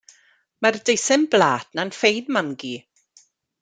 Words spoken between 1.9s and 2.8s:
ffein mam-gu.